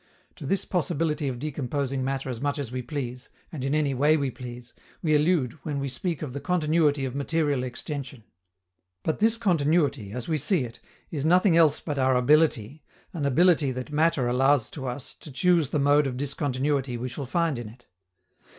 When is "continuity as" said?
9.37-10.27